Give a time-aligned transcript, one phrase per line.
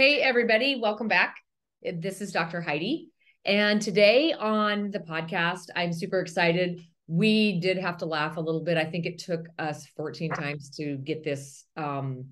[0.00, 1.36] Hey, everybody, welcome back.
[1.82, 2.62] This is Dr.
[2.62, 3.10] Heidi.
[3.44, 6.80] And today on the podcast, I'm super excited.
[7.06, 8.78] We did have to laugh a little bit.
[8.78, 12.28] I think it took us 14 times to get this um,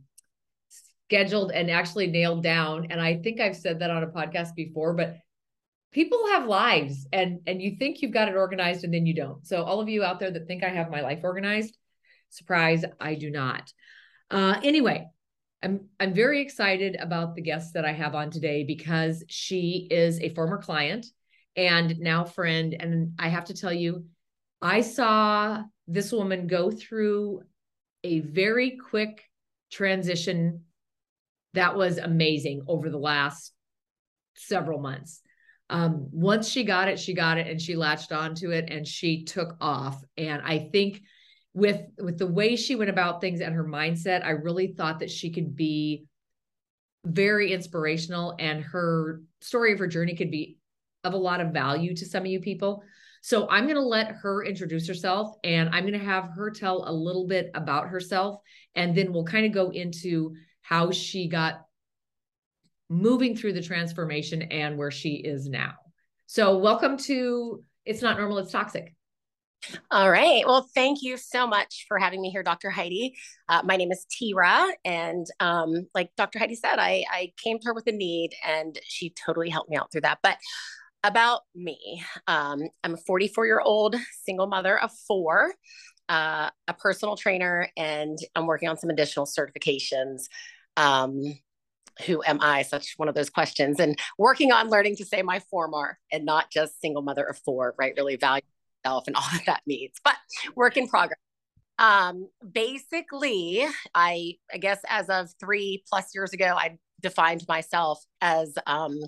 [1.10, 2.86] scheduled and actually nailed down.
[2.88, 5.18] And I think I've said that on a podcast before, but
[5.92, 9.46] people have lives and and you think you've got it organized and then you don't.
[9.46, 11.76] So all of you out there that think I have my life organized,
[12.30, 13.70] surprise, I do not.
[14.30, 15.08] Uh, anyway,
[15.62, 20.20] I'm I'm very excited about the guest that I have on today because she is
[20.20, 21.06] a former client
[21.56, 24.04] and now friend and I have to tell you
[24.62, 27.42] I saw this woman go through
[28.04, 29.24] a very quick
[29.70, 30.64] transition
[31.54, 33.52] that was amazing over the last
[34.36, 35.22] several months.
[35.70, 39.24] Um, once she got it, she got it and she latched onto it and she
[39.24, 40.02] took off.
[40.16, 41.02] And I think
[41.58, 45.10] with with the way she went about things and her mindset i really thought that
[45.10, 46.04] she could be
[47.04, 50.58] very inspirational and her story of her journey could be
[51.04, 52.82] of a lot of value to some of you people.
[53.20, 56.84] So i'm going to let her introduce herself and i'm going to have her tell
[56.86, 58.40] a little bit about herself
[58.74, 61.62] and then we'll kind of go into how she got
[62.88, 65.74] moving through the transformation and where she is now.
[66.26, 68.94] So welcome to it's not normal it's toxic
[69.90, 70.44] all right.
[70.46, 72.70] Well, thank you so much for having me here, Dr.
[72.70, 73.16] Heidi.
[73.48, 74.70] Uh, my name is T'ra.
[74.84, 76.38] And um, like Dr.
[76.38, 79.76] Heidi said, I, I came to her with a need and she totally helped me
[79.76, 80.18] out through that.
[80.22, 80.38] But
[81.04, 85.54] about me, um, I'm a 44 year old single mother of four,
[86.08, 90.22] uh, a personal trainer, and I'm working on some additional certifications.
[90.76, 91.22] Um,
[92.06, 92.62] who am I?
[92.62, 96.50] Such one of those questions, and working on learning to say my former and not
[96.50, 97.92] just single mother of four, right?
[97.96, 98.42] Really value
[98.84, 100.16] myself and all that that means, but
[100.54, 101.18] work in progress.
[101.78, 108.54] Um, basically, I I guess as of three plus years ago, I defined myself as
[108.66, 108.98] um,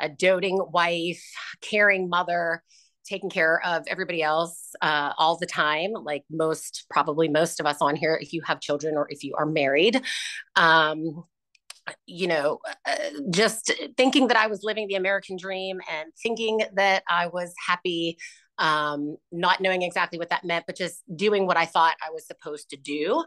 [0.00, 1.22] a doting wife,
[1.60, 2.64] caring mother,
[3.08, 7.78] taking care of everybody else uh, all the time like most probably most of us
[7.80, 10.00] on here if you have children or if you are married
[10.56, 11.24] um,
[12.06, 12.94] you know uh,
[13.30, 18.18] just thinking that i was living the american dream and thinking that i was happy
[18.58, 22.26] um, not knowing exactly what that meant, but just doing what I thought I was
[22.26, 23.24] supposed to do.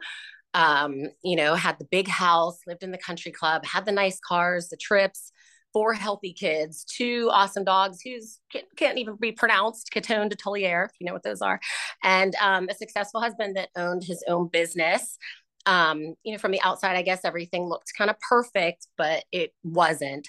[0.54, 4.20] Um, you know, had the big house, lived in the country club, had the nice
[4.20, 5.32] cars, the trips,
[5.72, 8.40] four healthy kids, two awesome dogs who's
[8.76, 11.62] can't, even be pronounced, Coton de Tulear, if you know what those are,
[12.04, 15.18] and um, a successful husband that owned his own business
[15.66, 19.54] um, you know, from the outside, I guess everything looked kind of perfect, but it
[19.64, 20.28] wasn't.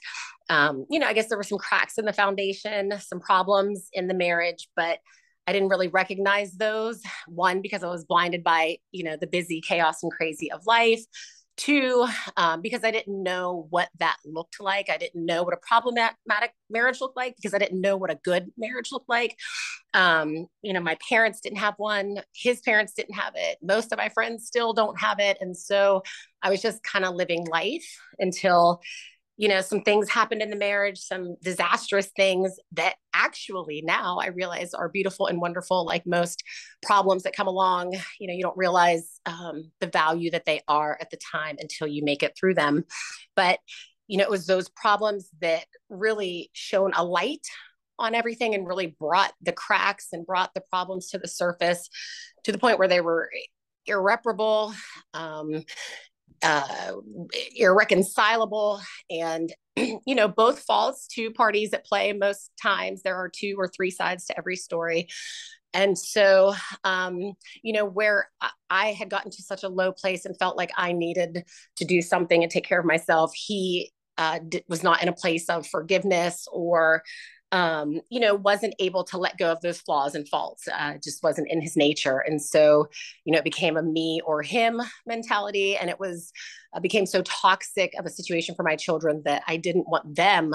[0.53, 4.07] Um, you know, I guess there were some cracks in the foundation, some problems in
[4.07, 4.99] the marriage, but
[5.47, 7.01] I didn't really recognize those.
[7.27, 11.01] One, because I was blinded by, you know, the busy chaos and crazy of life.
[11.57, 14.91] Two, um, because I didn't know what that looked like.
[14.91, 18.19] I didn't know what a problematic marriage looked like because I didn't know what a
[18.23, 19.37] good marriage looked like.
[19.95, 23.57] Um, you know, my parents didn't have one, his parents didn't have it.
[23.63, 25.39] Most of my friends still don't have it.
[25.41, 26.03] And so
[26.43, 27.87] I was just kind of living life
[28.19, 28.81] until
[29.37, 34.27] you know, some things happened in the marriage, some disastrous things that actually now I
[34.27, 35.85] realize are beautiful and wonderful.
[35.87, 36.43] Like most
[36.83, 40.99] problems that come along, you know, you don't realize um, the value that they are
[41.01, 42.85] at the time until you make it through them.
[43.35, 43.59] But,
[44.07, 47.47] you know, it was those problems that really shone a light
[47.99, 51.89] on everything and really brought the cracks and brought the problems to the surface
[52.45, 53.31] to the point where they were
[53.87, 54.75] irreparable
[55.15, 55.65] um,
[56.43, 56.93] uh,
[57.57, 58.81] irreconcilable.
[59.11, 63.03] And you know both false two parties at play most times.
[63.03, 65.09] There are two or three sides to every story.
[65.75, 66.55] And so
[66.85, 68.29] um, you know where
[68.69, 71.45] i had gotten to such a low place and felt like i needed
[71.77, 75.49] to do something and take care of myself he uh, was not in a place
[75.49, 77.03] of forgiveness or
[77.53, 80.67] um, you know, wasn't able to let go of those flaws and faults.
[80.67, 82.89] Uh, just wasn't in his nature, and so,
[83.25, 86.33] you know, it became a me or him mentality, and it was
[86.75, 90.55] uh, became so toxic of a situation for my children that I didn't want them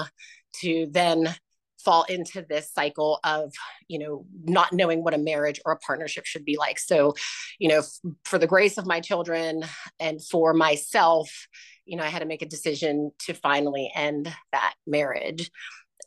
[0.60, 1.34] to then
[1.84, 3.52] fall into this cycle of
[3.86, 7.14] you know not knowing what a marriage or a partnership should be like so
[7.60, 9.62] you know f- for the grace of my children
[10.00, 11.30] and for myself
[11.88, 15.50] you know, I had to make a decision to finally end that marriage.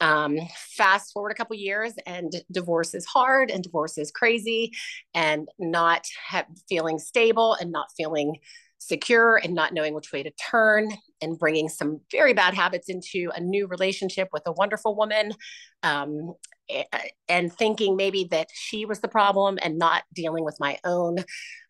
[0.02, 0.38] Um,
[0.76, 4.72] fast forward a couple years, and divorce is hard, and divorce is crazy,
[5.14, 8.38] and not have, feeling stable, and not feeling
[8.80, 10.90] secure, and not knowing which way to turn,
[11.22, 15.34] and bringing some very bad habits into a new relationship with a wonderful woman,
[15.84, 16.34] um,
[17.30, 21.18] and thinking maybe that she was the problem, and not dealing with my own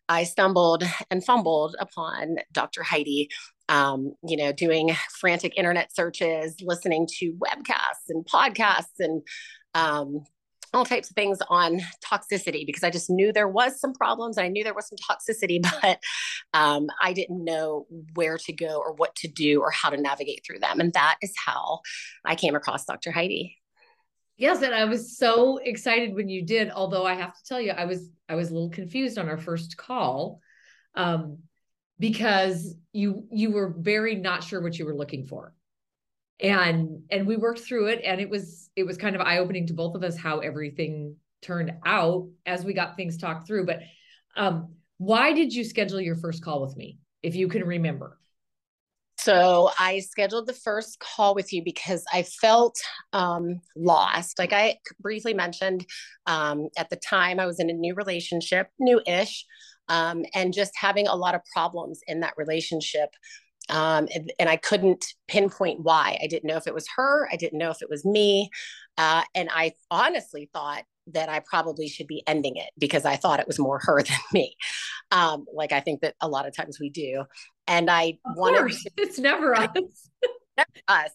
[0.08, 2.82] I stumbled and fumbled upon Dr.
[2.82, 3.28] Heidi,
[3.68, 9.22] um, you know, doing frantic internet searches, listening to webcasts and podcasts and
[9.74, 10.24] um,
[10.74, 14.38] all types of things on toxicity because I just knew there was some problems.
[14.38, 16.00] I knew there was some toxicity, but
[16.54, 20.42] um, I didn't know where to go or what to do or how to navigate
[20.46, 20.80] through them.
[20.80, 21.80] And that is how
[22.24, 23.10] I came across Dr.
[23.10, 23.58] Heidi.
[24.36, 26.70] Yes, and I was so excited when you did.
[26.70, 29.36] Although I have to tell you, I was I was a little confused on our
[29.36, 30.40] first call,
[30.94, 31.38] um,
[32.02, 35.54] because you you were very not sure what you were looking for,
[36.40, 39.68] and and we worked through it, and it was it was kind of eye opening
[39.68, 43.66] to both of us how everything turned out as we got things talked through.
[43.66, 43.82] But
[44.36, 48.18] um, why did you schedule your first call with me, if you can remember?
[49.18, 52.80] So I scheduled the first call with you because I felt
[53.12, 54.40] um, lost.
[54.40, 55.86] Like I briefly mentioned,
[56.26, 59.46] um, at the time I was in a new relationship, new-ish,
[59.88, 63.10] um, and just having a lot of problems in that relationship.
[63.68, 66.18] Um, and, and, I couldn't pinpoint why.
[66.20, 67.28] I didn't know if it was her.
[67.30, 68.50] I didn't know if it was me.
[68.98, 70.82] Uh, and I honestly thought
[71.12, 74.18] that I probably should be ending it because I thought it was more her than
[74.32, 74.56] me.
[75.12, 77.24] Um, like I think that a lot of times we do
[77.66, 78.86] and I of wanted course.
[78.96, 79.68] It's never us.
[80.56, 81.10] never us.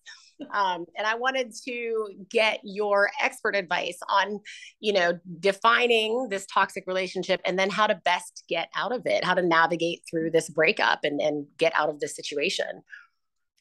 [0.51, 4.39] Um, and I wanted to get your expert advice on,
[4.79, 9.23] you know, defining this toxic relationship and then how to best get out of it,
[9.23, 12.83] how to navigate through this breakup and, and get out of this situation.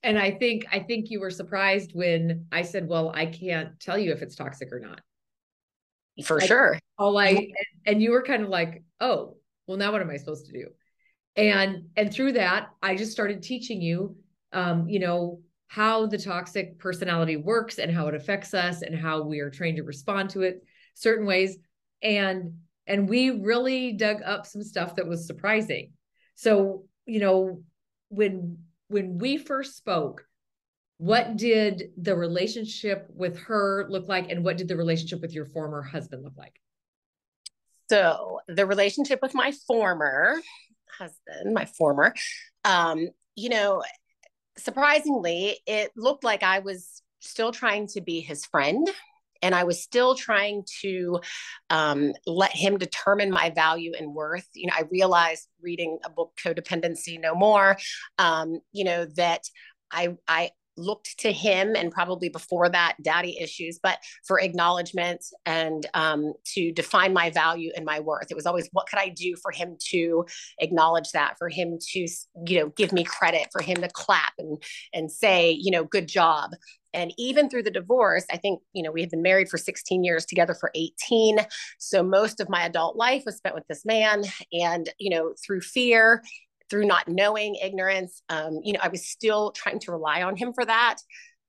[0.02, 3.98] And I think I think you were surprised when I said, "Well, I can't tell
[3.98, 5.00] you if it's toxic or not."
[6.24, 6.78] For like, sure.
[6.98, 7.48] All I
[7.86, 9.36] and you were kind of like, "Oh,
[9.66, 10.68] well, now what am I supposed to do?"
[11.36, 14.16] and and through that i just started teaching you
[14.52, 19.22] um, you know how the toxic personality works and how it affects us and how
[19.22, 20.62] we are trained to respond to it
[20.94, 21.58] certain ways.
[22.02, 22.54] And
[22.86, 25.92] and we really dug up some stuff that was surprising.
[26.34, 27.62] So you know
[28.08, 28.58] when
[28.88, 30.24] when we first spoke
[30.98, 35.44] what did the relationship with her look like and what did the relationship with your
[35.44, 36.58] former husband look like?
[37.90, 40.40] So the relationship with my former
[40.98, 42.14] husband, my former,
[42.64, 43.82] um, you know,
[44.58, 48.88] surprisingly, it looked like I was still trying to be his friend.
[49.42, 51.20] And I was still trying to
[51.68, 54.48] um, let him determine my value and worth.
[54.54, 57.76] You know, I realized reading a book, Codependency No More,
[58.18, 59.42] um, you know, that
[59.92, 65.86] I, I looked to him and probably before that daddy issues but for acknowledgement and
[65.94, 68.30] um, to define my value and my worth.
[68.30, 70.26] It was always what could i do for him to
[70.60, 72.06] acknowledge that for him to
[72.46, 74.62] you know give me credit for him to clap and
[74.92, 76.50] and say you know good job.
[76.94, 80.02] And even through the divorce i think you know we had been married for 16
[80.02, 81.38] years together for 18
[81.78, 84.24] so most of my adult life was spent with this man.
[84.52, 86.22] And you know through fear
[86.70, 90.52] through not knowing ignorance um, you know i was still trying to rely on him
[90.52, 90.96] for that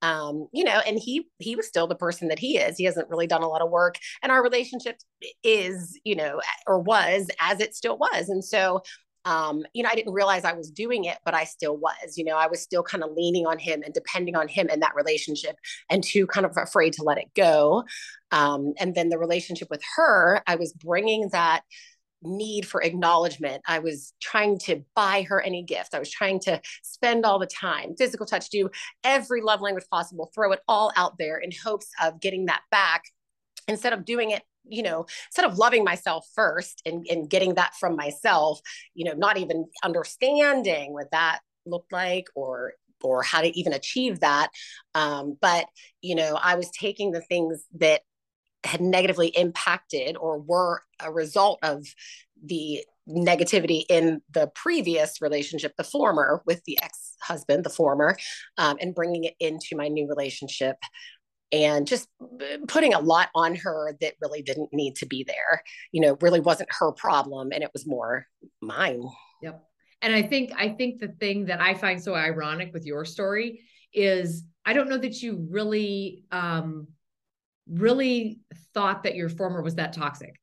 [0.03, 3.09] um, you know and he he was still the person that he is he hasn't
[3.09, 4.97] really done a lot of work and our relationship
[5.43, 8.81] is you know or was as it still was and so
[9.27, 12.17] um, you know, I didn't realize I was doing it, but I still was.
[12.17, 14.79] You know, I was still kind of leaning on him and depending on him in
[14.79, 15.57] that relationship,
[15.89, 17.83] and too kind of afraid to let it go.
[18.31, 21.63] Um, and then the relationship with her, I was bringing that
[22.23, 23.61] need for acknowledgement.
[23.67, 25.93] I was trying to buy her any gift.
[25.93, 28.69] I was trying to spend all the time, physical touch, do
[29.03, 33.03] every love language possible, throw it all out there in hopes of getting that back
[33.67, 37.73] instead of doing it you know instead of loving myself first and, and getting that
[37.75, 38.59] from myself
[38.93, 44.19] you know not even understanding what that looked like or or how to even achieve
[44.19, 44.49] that
[44.95, 45.67] um, but
[46.01, 48.01] you know i was taking the things that
[48.63, 51.85] had negatively impacted or were a result of
[52.43, 58.17] the negativity in the previous relationship, the former with the ex husband, the former,
[58.57, 60.75] um, and bringing it into my new relationship
[61.51, 62.09] and just
[62.67, 65.63] putting a lot on her that really didn't need to be there.
[65.91, 68.25] You know, really wasn't her problem and it was more
[68.61, 69.03] mine.
[69.41, 69.63] Yep.
[70.01, 73.61] And I think I think the thing that I find so ironic with your story
[73.93, 76.87] is I don't know that you really um
[77.69, 78.39] really
[78.73, 80.39] thought that your former was that toxic.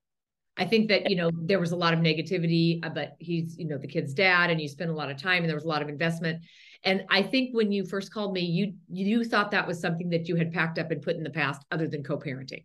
[0.57, 3.66] I think that, you know, there was a lot of negativity, uh, but he's, you
[3.66, 5.69] know, the kid's dad and you spend a lot of time and there was a
[5.69, 6.45] lot of investment.
[6.85, 10.28] And I think when you first called me, you you thought that was something that
[10.28, 12.64] you had packed up and put in the past other than co-parenting.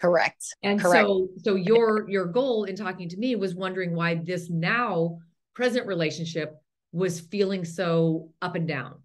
[0.00, 0.54] Correct.
[0.62, 1.06] And Correct.
[1.06, 5.18] so so your your goal in talking to me was wondering why this now
[5.54, 6.54] present relationship
[6.92, 9.02] was feeling so up and down.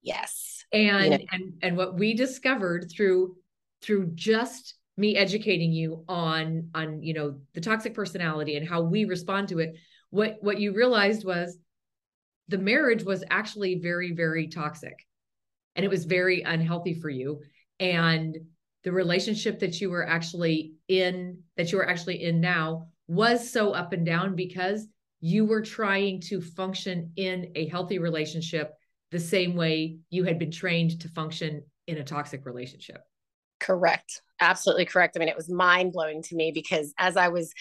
[0.00, 0.64] Yes.
[0.72, 1.18] And know.
[1.30, 3.36] and and what we discovered through
[3.82, 9.04] through just me educating you on on you know the toxic personality and how we
[9.04, 9.74] respond to it
[10.10, 11.56] what what you realized was
[12.48, 15.06] the marriage was actually very very toxic
[15.76, 17.40] and it was very unhealthy for you.
[17.80, 18.36] And
[18.84, 23.72] the relationship that you were actually in that you were actually in now was so
[23.72, 24.86] up and down because
[25.20, 28.72] you were trying to function in a healthy relationship
[29.12, 33.02] the same way you had been trained to function in a toxic relationship
[33.62, 35.16] correct absolutely correct.
[35.16, 37.52] I mean, it was mind blowing to me because as I was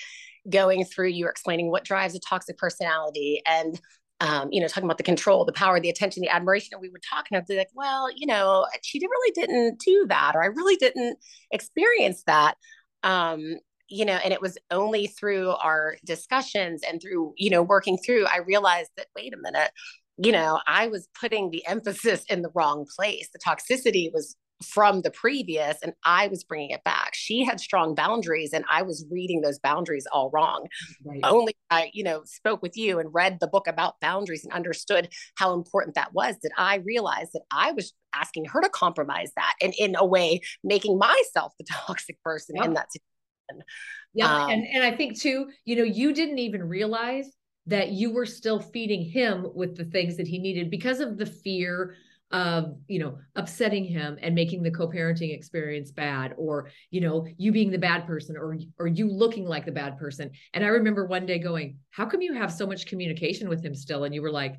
[0.49, 3.79] going through, you were explaining what drives a toxic personality and
[4.19, 6.69] um, you know, talking about the control, the power, the attention, the admiration.
[6.73, 10.05] And we would talk and I'd be like, well, you know, she really didn't do
[10.09, 11.17] that, or I really didn't
[11.49, 12.53] experience that.
[13.01, 13.55] Um,
[13.89, 18.27] you know, and it was only through our discussions and through, you know, working through,
[18.27, 19.71] I realized that, wait a minute,
[20.17, 23.27] you know, I was putting the emphasis in the wrong place.
[23.33, 27.13] The toxicity was from the previous and I was bringing it back.
[27.13, 30.67] She had strong boundaries and I was reading those boundaries all wrong.
[31.05, 31.19] Right.
[31.23, 35.09] Only I, you know, spoke with you and read the book about boundaries and understood
[35.35, 39.53] how important that was that I realized that I was asking her to compromise that
[39.61, 42.65] and in a way making myself the toxic person yep.
[42.65, 43.65] in that situation.
[44.13, 44.43] Yeah.
[44.43, 47.31] Um, and, and I think too, you know, you didn't even realize
[47.67, 51.25] that you were still feeding him with the things that he needed because of the
[51.25, 51.95] fear
[52.31, 57.51] of you know upsetting him and making the co-parenting experience bad or you know you
[57.51, 60.31] being the bad person or or you looking like the bad person.
[60.53, 63.75] And i remember one day going how come you have so much communication with him
[63.75, 64.03] still?
[64.03, 64.55] And you were like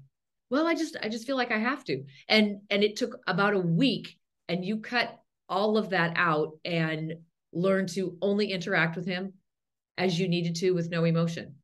[0.51, 2.05] well i just i just feel like i have to.
[2.29, 7.15] And and it took about a week and you cut all of that out and
[7.53, 9.35] learned to only interact with him
[9.99, 11.57] as you needed to with no emotion.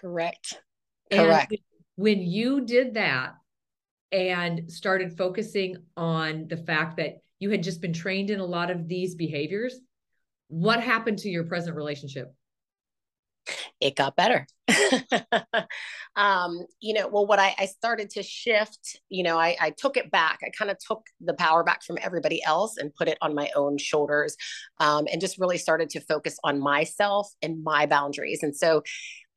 [0.00, 0.60] Correct.
[1.10, 1.52] Correct.
[1.52, 1.60] and
[1.96, 3.34] when you did that
[4.12, 8.70] and started focusing on the fact that you had just been trained in a lot
[8.70, 9.78] of these behaviors,
[10.48, 12.34] what happened to your present relationship?
[13.80, 14.46] It got better.
[16.16, 19.96] um, you know, well, what I, I, started to shift, you know, I, I took
[19.96, 20.40] it back.
[20.44, 23.50] I kind of took the power back from everybody else and put it on my
[23.56, 24.36] own shoulders
[24.80, 28.42] um, and just really started to focus on myself and my boundaries.
[28.42, 28.82] And so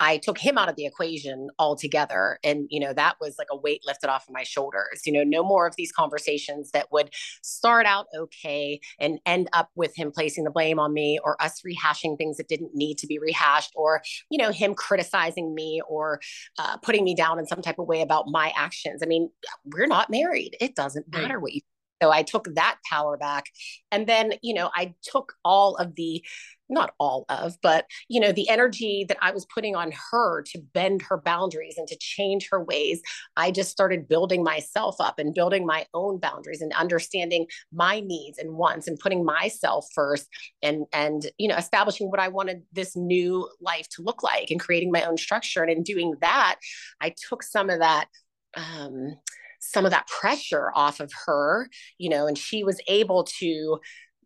[0.01, 2.39] I took him out of the equation altogether.
[2.43, 5.01] And, you know, that was like a weight lifted off of my shoulders.
[5.05, 7.11] You know, no more of these conversations that would
[7.43, 11.61] start out okay and end up with him placing the blame on me or us
[11.61, 16.19] rehashing things that didn't need to be rehashed or, you know, him criticizing me or
[16.57, 19.01] uh, putting me down in some type of way about my actions.
[19.03, 19.29] I mean,
[19.65, 20.57] we're not married.
[20.59, 21.61] It doesn't matter what you
[22.01, 23.45] so I took that power back.
[23.91, 26.23] And then, you know, I took all of the
[26.71, 30.59] not all of, but you know, the energy that I was putting on her to
[30.73, 33.01] bend her boundaries and to change her ways,
[33.35, 38.37] I just started building myself up and building my own boundaries and understanding my needs
[38.37, 40.27] and wants and putting myself first
[40.61, 44.59] and and you know, establishing what I wanted this new life to look like and
[44.59, 45.61] creating my own structure.
[45.61, 46.57] And in doing that,
[47.01, 48.07] I took some of that
[48.55, 49.15] um
[49.61, 53.79] some of that pressure off of her, you know, and she was able to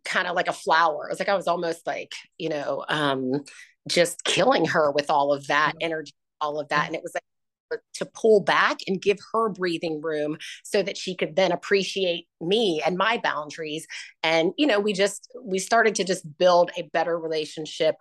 [0.06, 1.06] kind of like a flower.
[1.06, 3.44] It was like I was almost like, you know, um,
[3.88, 6.86] just killing her with all of that energy, all of that.
[6.86, 7.22] And it was like
[7.94, 12.80] to pull back and give her breathing room so that she could then appreciate me
[12.86, 13.86] and my boundaries.
[14.22, 17.96] And, you know, we just, we started to just build a better relationship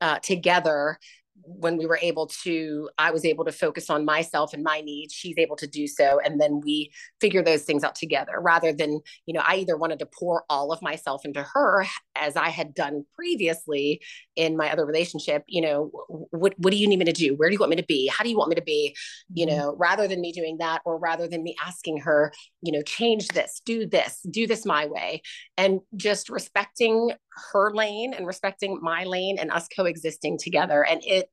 [0.00, 0.98] uh, together
[1.42, 5.12] when we were able to i was able to focus on myself and my needs
[5.12, 9.00] she's able to do so and then we figure those things out together rather than
[9.26, 11.84] you know i either wanted to pour all of myself into her
[12.16, 14.00] as i had done previously
[14.36, 15.90] in my other relationship you know
[16.30, 17.34] what what do you need me to do?
[17.34, 18.06] Where do you want me to be?
[18.08, 18.96] How do you want me to be?
[19.32, 19.56] You mm-hmm.
[19.56, 23.28] know rather than me doing that or rather than me asking her you know change
[23.28, 25.22] this do this do this my way
[25.56, 27.12] and just respecting
[27.52, 31.28] her lane and respecting my lane and us coexisting together and it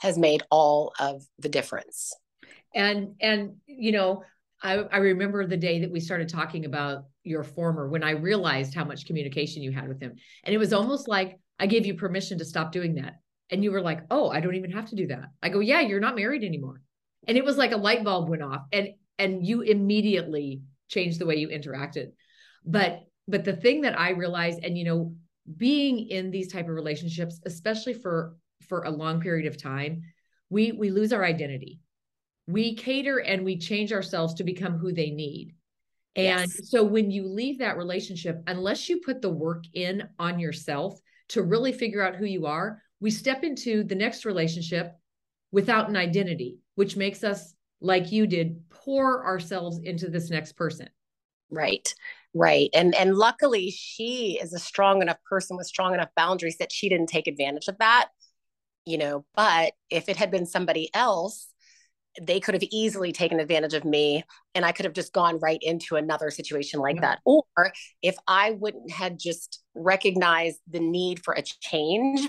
[0.00, 2.12] has made all of the difference
[2.74, 4.22] and and you know
[4.62, 8.74] I, I remember the day that we started talking about your former when I realized
[8.74, 10.14] how much communication you had with him.
[10.42, 13.16] And it was almost like I gave you permission to stop doing that.
[13.50, 15.26] And you were like, oh, I don't even have to do that.
[15.42, 16.80] I go, yeah, you're not married anymore.
[17.28, 21.26] And it was like a light bulb went off and and you immediately changed the
[21.26, 22.12] way you interacted.
[22.64, 25.14] But but the thing that I realized, and you know,
[25.56, 28.36] being in these type of relationships, especially for
[28.68, 30.02] for a long period of time,
[30.50, 31.80] we we lose our identity.
[32.46, 35.54] We cater and we change ourselves to become who they need.
[36.16, 36.70] And yes.
[36.70, 41.42] so when you leave that relationship, unless you put the work in on yourself to
[41.42, 44.92] really figure out who you are, we step into the next relationship
[45.50, 50.88] without an identity, which makes us, like you did, pour ourselves into this next person.
[51.50, 51.92] Right.
[52.34, 52.68] Right.
[52.74, 56.88] And and luckily she is a strong enough person with strong enough boundaries that she
[56.88, 58.08] didn't take advantage of that.
[58.84, 61.46] You know, but if it had been somebody else,
[62.20, 64.24] they could have easily taken advantage of me
[64.54, 67.02] and I could have just gone right into another situation like yeah.
[67.02, 67.20] that.
[67.24, 67.44] Or
[68.02, 72.28] if I wouldn't had just recognized the need for a change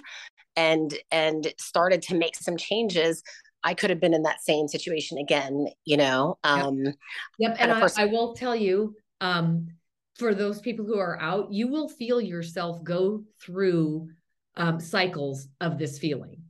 [0.56, 3.24] and and started to make some changes,
[3.64, 6.38] I could have been in that same situation again, you know.
[6.44, 6.96] Um Yep,
[7.40, 7.58] yep.
[7.60, 9.68] and, and I, I will tell you, um,
[10.16, 14.10] for those people who are out, you will feel yourself go through
[14.58, 16.42] um, cycles of this feeling.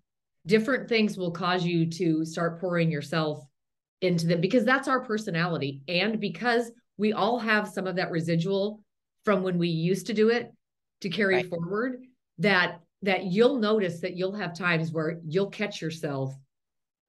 [0.46, 3.44] Different things will cause you to start pouring yourself
[4.02, 5.82] into them because that's our personality.
[5.88, 8.82] And because we all have some of that residual
[9.24, 10.54] from when we used to do it
[11.02, 11.50] to carry right.
[11.50, 12.04] forward
[12.38, 16.34] that that you'll notice that you'll have times where you'll catch yourself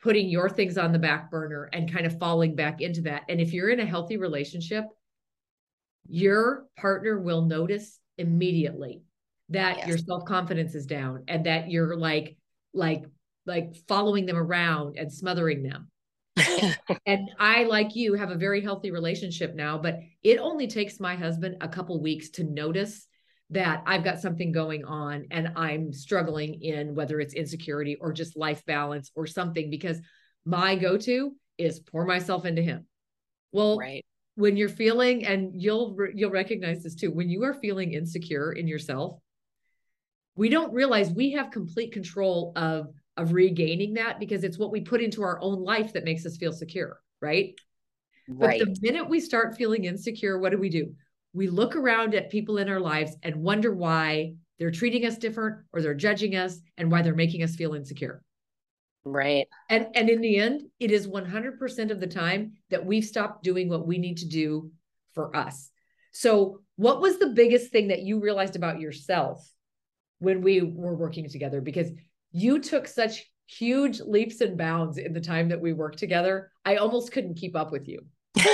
[0.02, 3.22] putting your things on the back burner and kind of falling back into that.
[3.28, 4.84] And if you're in a healthy relationship
[6.08, 9.02] your partner will notice immediately
[9.50, 9.88] that yes.
[9.88, 12.36] your self-confidence is down and that you're like
[12.74, 13.04] like
[13.46, 15.88] like following them around and smothering them.
[17.06, 21.16] and I, like you, have a very healthy relationship now, but it only takes my
[21.16, 23.06] husband a couple weeks to notice
[23.50, 28.36] that I've got something going on and I'm struggling in whether it's insecurity or just
[28.36, 30.00] life balance or something because
[30.44, 32.86] my go to is pour myself into him.
[33.52, 34.04] Well, right.
[34.36, 38.68] When you're feeling and you'll you'll recognize this too, when you are feeling insecure in
[38.68, 39.18] yourself,
[40.36, 44.82] we don't realize we have complete control of of regaining that because it's what we
[44.82, 47.54] put into our own life that makes us feel secure, right?
[48.28, 48.60] right?
[48.60, 50.92] But the minute we start feeling insecure, what do we do?
[51.32, 55.64] We look around at people in our lives and wonder why they're treating us different
[55.72, 58.22] or they're judging us and why they're making us feel insecure.
[59.08, 59.46] Right.
[59.70, 63.68] And and in the end, it is 100% of the time that we've stopped doing
[63.68, 64.72] what we need to do
[65.14, 65.70] for us.
[66.10, 69.48] So, what was the biggest thing that you realized about yourself
[70.18, 71.92] when we were working together because
[72.32, 76.50] you took such huge leaps and bounds in the time that we worked together.
[76.64, 78.00] I almost couldn't keep up with you.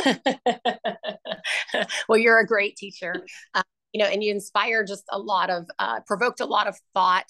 [2.08, 3.14] well, you're a great teacher,
[3.54, 3.62] uh,
[3.92, 7.26] you know, and you inspire just a lot of, uh, provoked a lot of thought,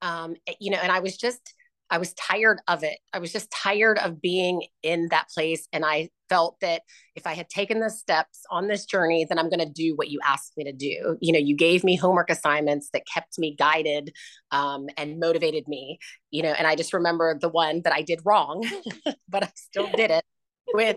[0.00, 1.54] um, you know, and I was just,
[1.92, 2.98] I was tired of it.
[3.12, 5.68] I was just tired of being in that place.
[5.74, 6.80] And I felt that
[7.14, 10.08] if I had taken the steps on this journey, then I'm going to do what
[10.08, 11.18] you asked me to do.
[11.20, 14.14] You know, you gave me homework assignments that kept me guided
[14.50, 15.98] um, and motivated me,
[16.30, 18.66] you know, and I just remember the one that I did wrong,
[19.28, 20.24] but I still did it
[20.72, 20.96] with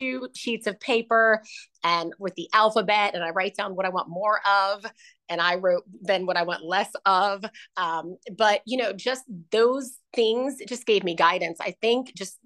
[0.00, 1.42] two sheets of paper
[1.84, 4.84] and with the alphabet and I write down what I want more of
[5.32, 7.42] and I wrote then what I want less of.
[7.78, 11.58] Um, but you know, just those things just gave me guidance.
[11.60, 12.38] I think just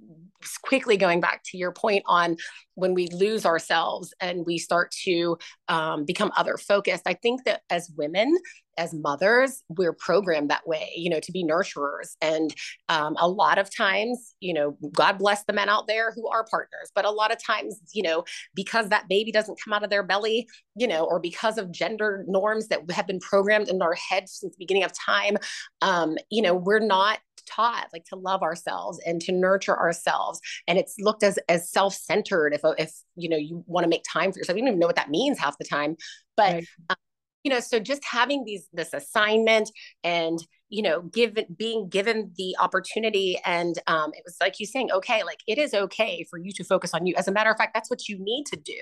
[0.62, 2.37] quickly going back to your point on
[2.75, 5.37] when we lose ourselves and we start to
[5.68, 7.03] um, become other focused.
[7.07, 8.37] I think that as women,
[8.79, 12.14] as mothers, we're programmed that way, you know, to be nurturers.
[12.20, 12.55] And
[12.90, 16.44] um, a lot of times, you know, God bless the men out there who are
[16.44, 19.88] partners, but a lot of times, you know, because that baby doesn't come out of
[19.88, 23.95] their belly, you know, or because of gender norms that have been programmed in our
[23.95, 25.37] heads since the beginning of time,
[25.83, 30.41] um, you know, we're not taught like to love ourselves and to nurture ourselves.
[30.67, 34.33] And it's looked as as self-centered if if you know you want to make time
[34.33, 34.57] for yourself.
[34.57, 35.97] You don't even know what that means half the time.
[36.37, 36.69] But right.
[36.91, 36.97] um,
[37.45, 39.71] you know so just having these this assignment
[40.03, 44.90] and you know given being given the opportunity and um, it was like you saying
[44.92, 47.14] okay like it is okay for you to focus on you.
[47.16, 48.72] As a matter of fact that's what you need to do.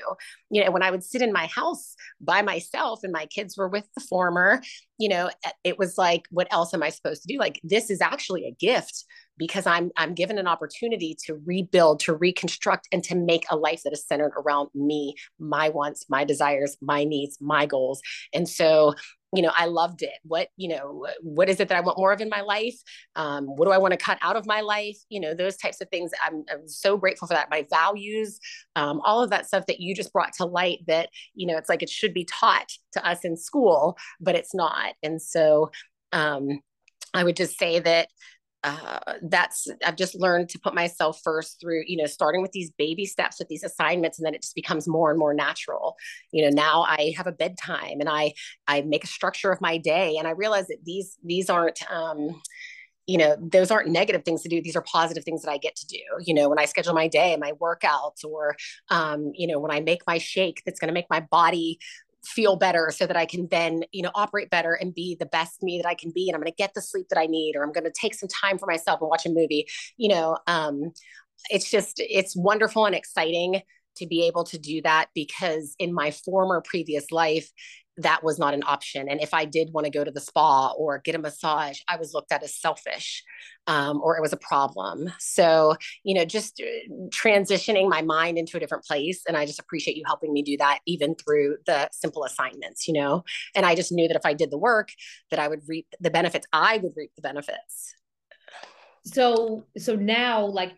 [0.50, 3.68] You know when i would sit in my house by myself and my kids were
[3.68, 4.62] with the former
[4.98, 5.30] you know
[5.64, 7.38] it was like what else am i supposed to do?
[7.38, 9.04] Like this is actually a gift
[9.36, 13.82] because I'm I'm given an opportunity to rebuild, to reconstruct, and to make a life
[13.84, 18.00] that is centered around me, my wants, my desires, my needs, my goals.
[18.32, 18.94] And so
[19.34, 20.12] you know i loved it.
[20.22, 22.76] What you know what is it that i want more of in my life?
[23.16, 24.96] Um, what do i want to cut out of my life?
[25.08, 26.12] You know those types of things.
[26.24, 27.50] I'm, I'm so grateful for that.
[27.50, 28.38] My values
[28.76, 31.68] um, all of that stuff that you just brought to light that you know it's
[31.68, 35.70] like it should be taught to us in school but it's not and so
[36.12, 36.60] um,
[37.12, 38.08] i would just say that
[38.64, 42.70] uh, that's I've just learned to put myself first through you know starting with these
[42.70, 45.96] baby steps with these assignments and then it just becomes more and more natural.
[46.32, 48.32] You know now I have a bedtime and I
[48.66, 52.40] I make a structure of my day and I realize that these these aren't um
[53.06, 54.62] you know those aren't negative things to do.
[54.62, 56.00] These are positive things that i get to do.
[56.24, 58.56] You know when i schedule my day my workouts or
[58.88, 61.78] um, you know when i make my shake that's going to make my body
[62.26, 65.62] feel better so that I can then, you know, operate better and be the best
[65.62, 66.28] me that I can be.
[66.28, 68.14] And I'm going to get the sleep that I need, or I'm going to take
[68.14, 69.66] some time for myself and watch a movie.
[69.96, 70.92] You know, um,
[71.50, 73.62] it's just, it's wonderful and exciting
[73.96, 77.50] to be able to do that because in my former previous life,
[77.96, 79.08] that was not an option.
[79.08, 81.96] And if I did want to go to the spa or get a massage, I
[81.96, 83.22] was looked at as selfish
[83.66, 85.12] um, or it was a problem.
[85.18, 89.22] So, you know, just uh, transitioning my mind into a different place.
[89.26, 92.94] And I just appreciate you helping me do that, even through the simple assignments, you
[92.94, 93.24] know.
[93.54, 94.90] And I just knew that if I did the work,
[95.30, 97.94] that I would reap the benefits, I would reap the benefits.
[99.04, 100.72] So, so now, like,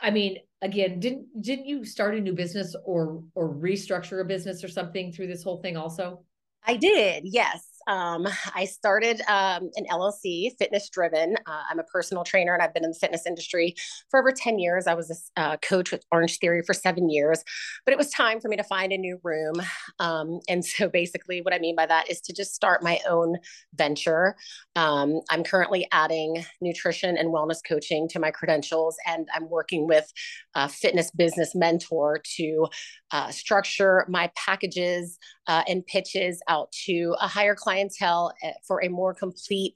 [0.00, 4.64] I mean, again, didn't didn't you start a new business or or restructure a business
[4.64, 6.24] or something through this whole thing also?
[6.66, 11.36] I did, yes um, I started um, an LLC, Fitness Driven.
[11.46, 13.74] Uh, I'm a personal trainer and I've been in the fitness industry
[14.10, 14.86] for over 10 years.
[14.86, 17.44] I was a uh, coach with Orange Theory for seven years,
[17.84, 19.54] but it was time for me to find a new room.
[19.98, 23.38] Um, and so basically, what I mean by that is to just start my own
[23.74, 24.36] venture.
[24.76, 30.12] Um, I'm currently adding nutrition and wellness coaching to my credentials, and I'm working with
[30.54, 32.66] a fitness business mentor to
[33.10, 38.88] uh, structure my packages uh, and pitches out to a higher clientele eh, for a
[38.88, 39.74] more complete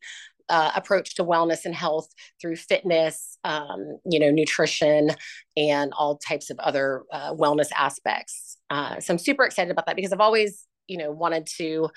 [0.49, 2.09] uh, approach to wellness and health
[2.41, 5.11] through fitness, um, you know, nutrition,
[5.57, 8.59] and all types of other uh, wellness aspects.
[8.71, 11.89] Uh, so I'm super excited about that because I've always, you know, wanted to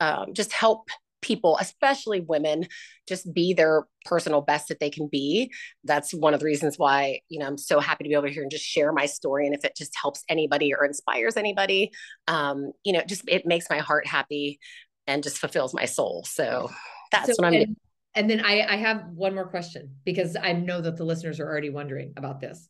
[0.00, 0.88] um, just help
[1.22, 2.66] people, especially women,
[3.08, 5.52] just be their personal best that they can be.
[5.84, 8.42] That's one of the reasons why, you know, I'm so happy to be over here
[8.42, 9.46] and just share my story.
[9.46, 11.92] And if it just helps anybody or inspires anybody,
[12.26, 14.58] um, you know, just it makes my heart happy
[15.06, 16.24] and just fulfills my soul.
[16.24, 16.70] So
[17.10, 17.76] that's so, what I'm and, doing.
[18.14, 21.46] And then I, I have one more question because I know that the listeners are
[21.46, 22.68] already wondering about this.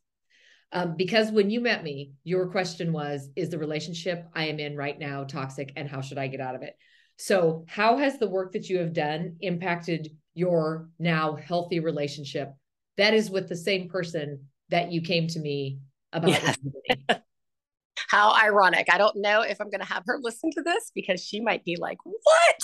[0.73, 4.77] Um, because when you met me, your question was, is the relationship I am in
[4.77, 6.75] right now toxic and how should I get out of it?
[7.18, 12.55] So, how has the work that you have done impacted your now healthy relationship
[12.97, 15.81] that is with the same person that you came to me
[16.12, 16.31] about?
[16.31, 16.59] Yes.
[18.12, 18.88] How ironic.
[18.92, 21.64] I don't know if I'm going to have her listen to this because she might
[21.64, 22.61] be like, what?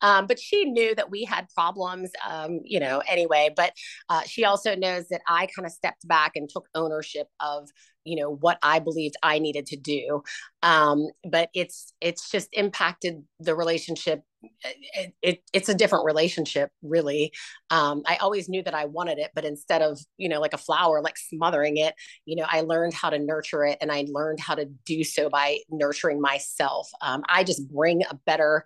[0.00, 3.50] Um, but she knew that we had problems, um, you know, anyway.
[3.54, 3.72] But
[4.08, 7.68] uh, she also knows that I kind of stepped back and took ownership of
[8.04, 10.24] you know what i believed i needed to do
[10.64, 14.24] um, but it's it's just impacted the relationship
[14.64, 17.32] it, it, it's a different relationship really
[17.70, 20.58] um, i always knew that i wanted it but instead of you know like a
[20.58, 24.40] flower like smothering it you know i learned how to nurture it and i learned
[24.40, 28.64] how to do so by nurturing myself um, i just bring a better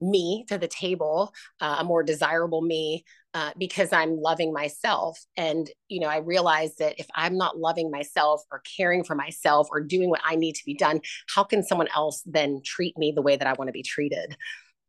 [0.00, 5.18] me to the table, uh, a more desirable me, uh, because I'm loving myself.
[5.36, 9.68] And, you know, I realize that if I'm not loving myself or caring for myself
[9.70, 11.00] or doing what I need to be done,
[11.34, 14.36] how can someone else then treat me the way that I want to be treated?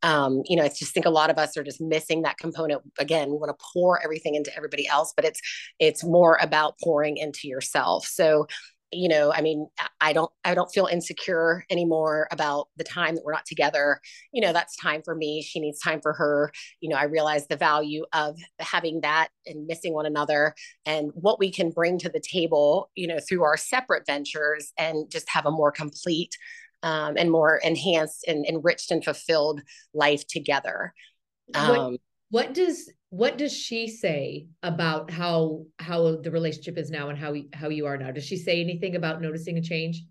[0.02, 2.82] Um, you know, I just think a lot of us are just missing that component.
[2.98, 5.40] Again, we want to pour everything into everybody else, but it's
[5.78, 8.06] it's more about pouring into yourself.
[8.06, 8.46] So
[8.92, 9.68] you know i mean
[10.00, 14.00] i don't i don't feel insecure anymore about the time that we're not together
[14.32, 17.46] you know that's time for me she needs time for her you know i realize
[17.46, 20.54] the value of having that and missing one another
[20.86, 25.10] and what we can bring to the table you know through our separate ventures and
[25.10, 26.36] just have a more complete
[26.82, 29.60] um, and more enhanced and enriched and fulfilled
[29.94, 30.94] life together.
[31.54, 37.08] Um, what, what does what does she say about how how the relationship is now
[37.08, 38.10] and how how you are now?
[38.10, 40.02] Does she say anything about noticing a change?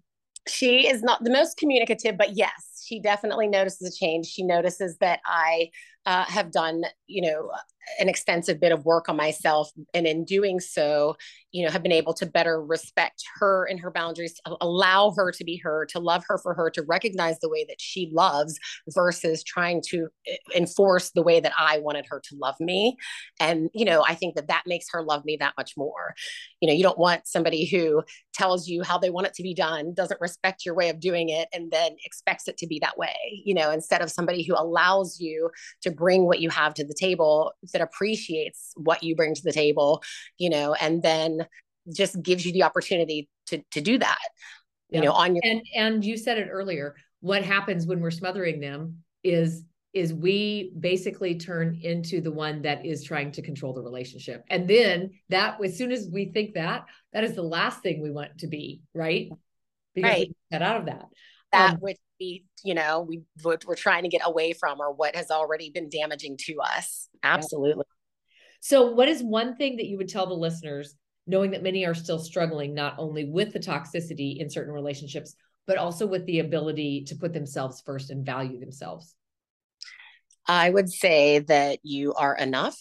[0.48, 4.26] She is not the most communicative but yes she definitely notices a change.
[4.26, 5.70] She notices that i
[6.06, 7.52] uh, have done you know
[8.00, 11.16] an extensive bit of work on myself and in doing so
[11.52, 15.44] you know have been able to better respect her and her boundaries allow her to
[15.44, 18.60] be her to love her for her to recognize the way that she loves
[18.90, 22.96] versus trying to eh, enforce the way that i wanted her to love me.
[23.40, 26.14] And you know i think that that makes her love me that much more.
[26.62, 29.54] You know you don't want somebody who tells you how they want it to be
[29.54, 32.98] done doesn't respect your way of doing it and then expects it to be that
[32.98, 35.50] way you know instead of somebody who allows you
[35.82, 39.52] to bring what you have to the table that appreciates what you bring to the
[39.52, 40.02] table,
[40.38, 41.46] you know, and then
[41.94, 44.20] just gives you the opportunity to to do that.
[44.90, 46.96] You know, on your and and you said it earlier.
[47.22, 52.86] What happens when we're smothering them is is we basically turn into the one that
[52.86, 54.44] is trying to control the relationship.
[54.50, 58.12] And then that as soon as we think that, that is the last thing we
[58.12, 59.30] want to be, right?
[59.96, 60.28] Because right.
[60.28, 61.06] we get out of that.
[61.52, 65.16] That um, which we, you know, we we're trying to get away from or what
[65.16, 67.08] has already been damaging to us.
[67.24, 67.86] Absolutely.
[68.62, 70.96] So, what is one thing that you would tell the listeners,
[71.28, 75.78] knowing that many are still struggling not only with the toxicity in certain relationships, but
[75.78, 79.16] also with the ability to put themselves first and value themselves?
[80.48, 82.80] I would say that you are enough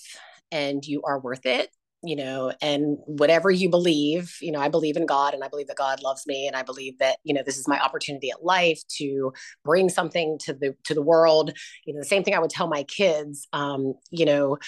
[0.50, 1.70] and you are worth it
[2.02, 5.66] you know and whatever you believe you know i believe in god and i believe
[5.66, 8.44] that god loves me and i believe that you know this is my opportunity at
[8.44, 9.32] life to
[9.64, 11.52] bring something to the to the world.
[11.84, 14.58] You know the same thing i would tell my kids um you know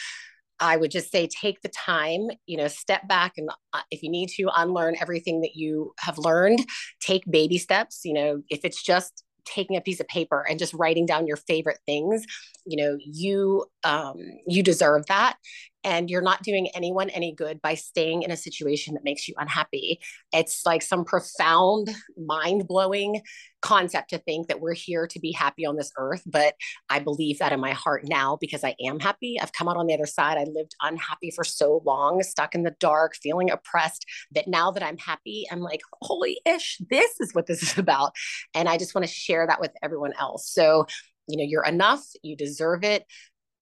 [0.62, 4.10] I would just say take the time, you know, step back and uh, if you
[4.10, 6.66] need to unlearn everything that you have learned,
[7.00, 10.74] take baby steps, you know, if it's just taking a piece of paper and just
[10.74, 12.24] writing down your favorite things
[12.66, 14.16] you know you um,
[14.46, 15.36] you deserve that
[15.84, 19.34] and you're not doing anyone any good by staying in a situation that makes you
[19.38, 20.00] unhappy.
[20.32, 23.22] It's like some profound mind-blowing
[23.62, 26.54] concept to think that we're here to be happy on this earth but
[26.88, 29.38] i believe that in my heart now because i am happy.
[29.40, 30.38] I've come out on the other side.
[30.38, 34.82] I lived unhappy for so long stuck in the dark feeling oppressed that now that
[34.82, 38.12] i'm happy i'm like holy ish this is what this is about.
[38.54, 40.50] And i just want to share that with everyone else.
[40.50, 40.86] So
[41.28, 43.04] you know you're enough you deserve it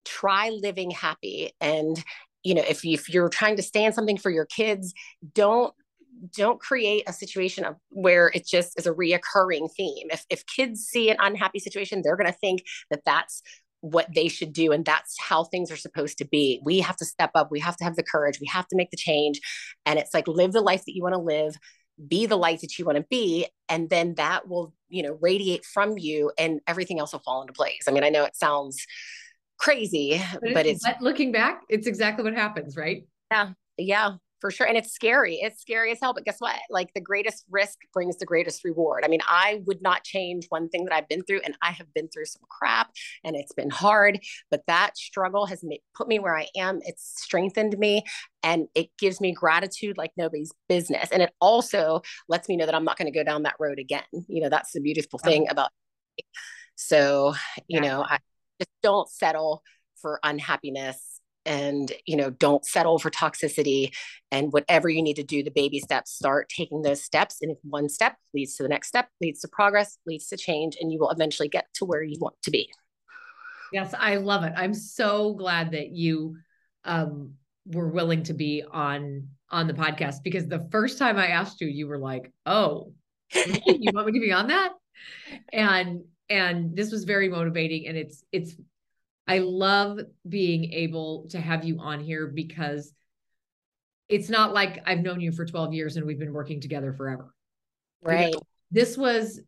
[0.05, 2.03] try living happy and
[2.43, 4.95] you know if, you, if you're trying to stand something for your kids
[5.35, 5.75] don't
[6.37, 10.09] don't create a situation of where it just is a reoccurring theme.
[10.11, 13.43] If, if kids see an unhappy situation they're going to think that that's
[13.81, 16.61] what they should do and that's how things are supposed to be.
[16.65, 18.91] We have to step up we have to have the courage we have to make
[18.91, 19.41] the change
[19.87, 21.57] and it's like live the life that you want to live
[22.07, 25.65] be the light that you want to be and then that will you know radiate
[25.65, 27.85] from you and everything else will fall into place.
[27.87, 28.85] I mean i know it sounds
[29.59, 34.51] crazy but, but it's, it's looking back it's exactly what happens right yeah yeah for
[34.51, 34.67] sure.
[34.67, 35.37] And it's scary.
[35.37, 36.15] It's scary as hell.
[36.15, 36.57] But guess what?
[36.71, 39.05] Like the greatest risk brings the greatest reward.
[39.05, 41.93] I mean, I would not change one thing that I've been through, and I have
[41.95, 42.91] been through some crap
[43.25, 44.21] and it's been hard.
[44.51, 46.81] But that struggle has made, put me where I am.
[46.83, 48.05] It's strengthened me
[48.43, 51.11] and it gives me gratitude like nobody's business.
[51.11, 53.79] And it also lets me know that I'm not going to go down that road
[53.79, 54.05] again.
[54.29, 55.71] You know, that's the beautiful thing about.
[56.17, 56.25] It.
[56.77, 57.35] So,
[57.67, 57.89] you yeah.
[57.89, 58.19] know, I
[58.61, 59.63] just don't settle
[60.01, 63.93] for unhappiness and you know don't settle for toxicity.
[64.31, 67.39] And whatever you need to do the baby steps start taking those steps.
[67.41, 70.77] And if one step leads to the next step leads to progress leads to change
[70.81, 72.71] and you will eventually get to where you want to be.
[73.73, 74.53] Yes i love it.
[74.57, 76.37] I'm so glad that you
[76.85, 77.35] um,
[77.67, 81.69] were willing to be on on the podcast because the first time i asked you
[81.69, 82.93] you were like oh
[83.35, 84.73] you want me to be on that?
[85.53, 88.55] And and this was very motivating and it's it's
[89.27, 92.93] I love being able to have you on here because
[94.09, 97.35] it's not like I've known you for 12 years and we've been working together forever.
[98.03, 98.29] Right.
[98.29, 99.41] You know, this was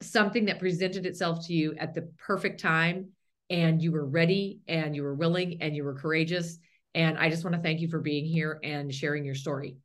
[0.00, 3.10] something that presented itself to you at the perfect time
[3.50, 6.58] and you were ready and you were willing and you were courageous
[6.94, 9.76] and I just want to thank you for being here and sharing your story.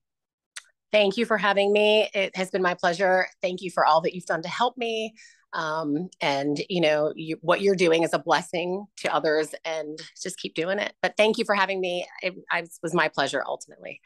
[0.93, 2.09] Thank you for having me.
[2.13, 3.27] It has been my pleasure.
[3.41, 5.13] Thank you for all that you've done to help me
[5.53, 10.37] um, and you know you, what you're doing is a blessing to others and just
[10.37, 10.93] keep doing it.
[11.01, 12.05] But thank you for having me.
[12.21, 14.01] It, it was my pleasure ultimately